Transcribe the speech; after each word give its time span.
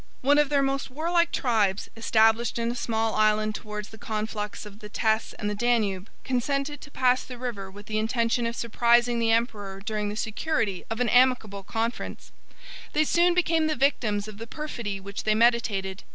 One 0.21 0.39
of 0.39 0.49
their 0.49 0.63
most 0.63 0.89
warlike 0.89 1.31
tribes, 1.31 1.87
established 1.95 2.57
in 2.57 2.71
a 2.71 2.75
small 2.75 3.13
island 3.13 3.53
towards 3.53 3.89
the 3.89 3.99
conflux 3.99 4.65
of 4.65 4.79
the 4.79 4.89
Teyss 4.89 5.35
and 5.37 5.47
the 5.47 5.53
Danube, 5.53 6.09
consented 6.23 6.81
to 6.81 6.89
pass 6.89 7.23
the 7.23 7.37
river 7.37 7.69
with 7.69 7.85
the 7.85 7.99
intention 7.99 8.47
of 8.47 8.55
surprising 8.55 9.19
the 9.19 9.29
emperor 9.31 9.79
during 9.79 10.09
the 10.09 10.15
security 10.15 10.83
of 10.89 11.01
an 11.01 11.09
amicable 11.09 11.61
conference. 11.61 12.31
They 12.93 13.03
soon 13.03 13.35
became 13.35 13.67
the 13.67 13.75
victims 13.75 14.27
of 14.27 14.39
the 14.39 14.47
perfidy 14.47 14.99
which 14.99 15.23
they 15.23 15.35
meditated. 15.35 16.03